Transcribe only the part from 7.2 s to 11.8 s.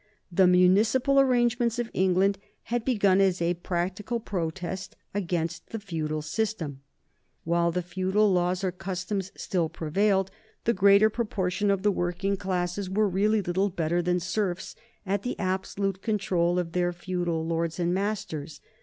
While the feudal laws or customs still prevailed, the greater proportion